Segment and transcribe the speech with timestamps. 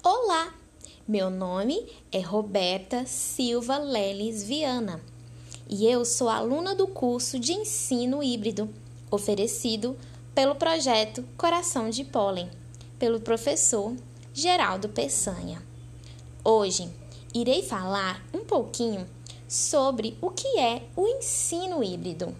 [0.00, 0.54] Olá,
[1.08, 5.02] meu nome é Roberta Silva Leles Viana
[5.68, 8.72] e eu sou aluna do curso de ensino híbrido
[9.10, 9.98] oferecido
[10.36, 12.48] pelo projeto Coração de Pólen,
[12.96, 13.92] pelo professor
[14.32, 15.60] Geraldo Peçanha.
[16.44, 16.88] Hoje
[17.34, 19.04] irei falar um pouquinho
[19.48, 22.36] sobre o que é o ensino híbrido.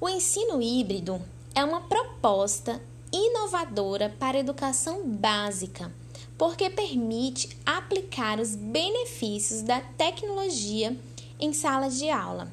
[0.00, 1.20] O ensino híbrido
[1.54, 2.80] é uma proposta
[3.12, 5.92] inovadora para a educação básica,
[6.38, 10.96] porque permite aplicar os benefícios da tecnologia
[11.38, 12.50] em salas de aula.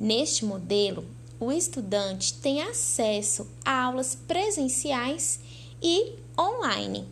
[0.00, 1.04] Neste modelo,
[1.38, 5.40] o estudante tem acesso a aulas presenciais
[5.82, 7.06] e online.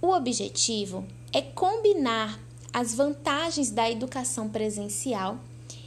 [0.00, 2.40] O objetivo é combinar
[2.72, 5.38] as vantagens da educação presencial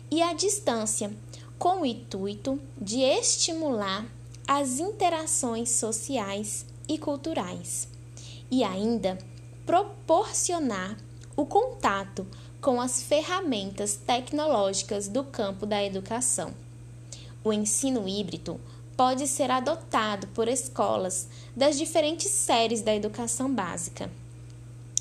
[0.09, 1.16] e a distância,
[1.57, 4.05] com o intuito de estimular
[4.48, 7.88] as interações sociais e culturais
[8.49, 9.18] e ainda
[9.65, 10.98] proporcionar
[11.35, 12.27] o contato
[12.60, 16.54] com as ferramentas tecnológicas do campo da educação.
[17.43, 18.60] O ensino híbrido
[18.96, 24.12] pode ser adotado por escolas das diferentes séries da educação básica.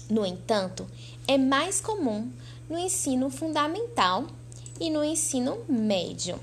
[0.09, 0.87] No entanto,
[1.29, 2.33] é mais comum
[2.69, 4.27] no ensino fundamental
[4.81, 6.41] e no ensino médio.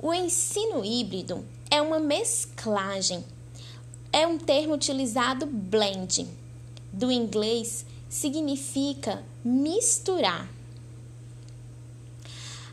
[0.00, 3.24] O ensino híbrido é uma mesclagem.
[4.12, 6.24] É um termo utilizado blend.
[6.92, 10.48] Do inglês significa misturar.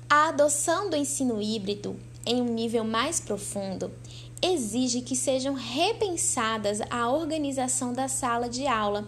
[0.07, 3.91] A adoção do ensino híbrido em um nível mais profundo
[4.39, 9.03] exige que sejam repensadas a organização da sala de aula,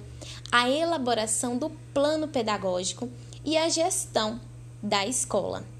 [0.51, 3.07] a elaboração do plano pedagógico
[3.45, 4.41] e a gestão
[4.81, 5.76] da escola.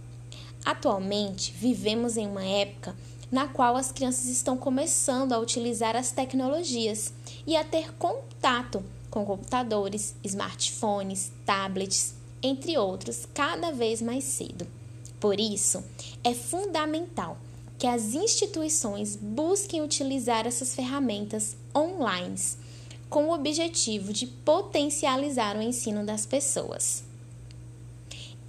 [0.66, 2.96] Atualmente, vivemos em uma época
[3.32, 7.14] na qual as crianças estão começando a utilizar as tecnologias
[7.46, 14.68] e a ter contato com computadores, smartphones, tablets, entre outros, cada vez mais cedo.
[15.20, 15.84] Por isso,
[16.24, 17.38] é fundamental
[17.78, 22.36] que as instituições busquem utilizar essas ferramentas online
[23.10, 27.07] com o objetivo de potencializar o ensino das pessoas.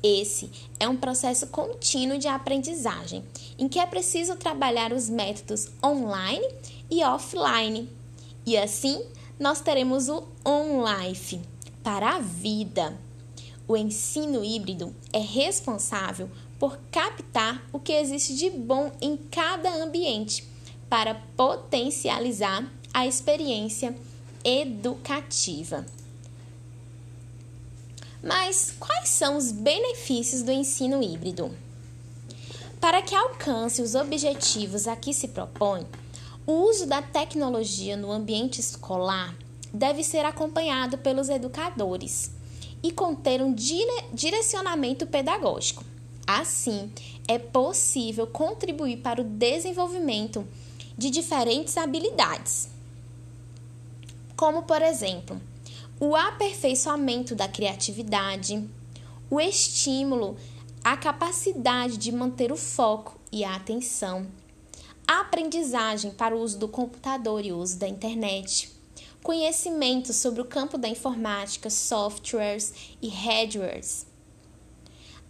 [0.03, 3.25] Esse é um processo contínuo de aprendizagem,
[3.59, 6.47] em que é preciso trabalhar os métodos online
[6.89, 7.89] e offline.
[8.47, 9.05] E assim,
[9.39, 11.41] nós teremos o on-life
[11.83, 12.97] para a vida.
[13.67, 20.47] O ensino híbrido é responsável por captar o que existe de bom em cada ambiente
[20.89, 23.95] para potencializar a experiência
[24.45, 25.85] educativa.
[28.23, 31.55] Mas quais são os benefícios do ensino híbrido?
[32.81, 35.87] Para que alcance os objetivos a que se propõe,
[36.47, 39.37] o uso da tecnologia no ambiente escolar
[39.73, 42.31] deve ser acompanhado pelos educadores
[42.83, 45.85] e conter um direcionamento pedagógico.
[46.27, 46.93] Assim,
[47.27, 50.47] é possível contribuir para o desenvolvimento
[50.97, 52.69] de diferentes habilidades,
[54.37, 55.41] como, por exemplo,
[56.01, 58.69] o aperfeiçoamento da criatividade,
[59.31, 60.37] o estímulo
[60.85, 64.27] à capacidade de manter o foco e a atenção,
[65.07, 68.71] a aprendizagem para o uso do computador e o uso da internet,
[69.23, 72.73] conhecimento sobre o campo da informática, softwares
[73.03, 74.07] e hardwares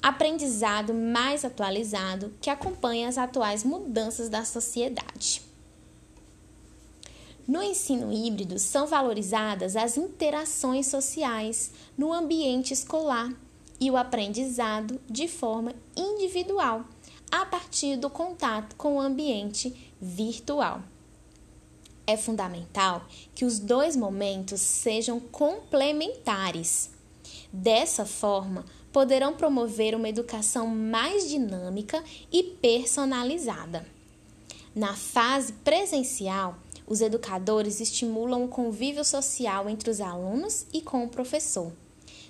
[0.02, 5.47] aprendizado mais atualizado que acompanha as atuais mudanças da sociedade.
[7.48, 13.32] No ensino híbrido, são valorizadas as interações sociais no ambiente escolar
[13.80, 16.84] e o aprendizado de forma individual,
[17.30, 20.82] a partir do contato com o ambiente virtual.
[22.06, 26.90] É fundamental que os dois momentos sejam complementares.
[27.50, 33.86] Dessa forma, poderão promover uma educação mais dinâmica e personalizada.
[34.74, 36.56] Na fase presencial,
[36.88, 41.70] os educadores estimulam o convívio social entre os alunos e com o professor.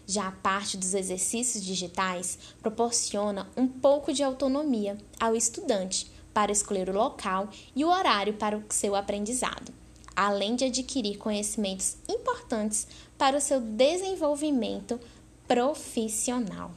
[0.05, 6.91] Já a parte dos exercícios digitais proporciona um pouco de autonomia ao estudante para escolher
[6.91, 9.73] o local e o horário para o seu aprendizado,
[10.17, 14.99] além de adquirir conhecimentos importantes para o seu desenvolvimento
[15.47, 16.73] profissional.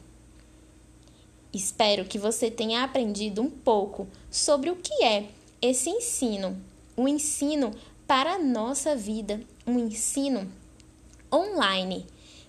[1.52, 5.28] Espero que você tenha aprendido um pouco sobre o que é
[5.60, 6.56] esse ensino,
[6.96, 7.72] um ensino
[8.06, 10.50] para a nossa vida, um ensino
[11.32, 12.06] online,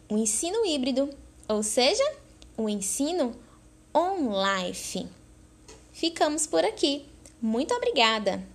[0.09, 1.09] um ensino híbrido,
[1.47, 2.03] ou seja,
[2.57, 3.35] um ensino
[3.93, 5.07] on life.
[5.91, 7.05] Ficamos por aqui.
[7.41, 8.52] Muito obrigada!